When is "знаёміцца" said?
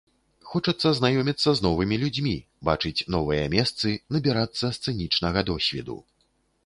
0.99-1.49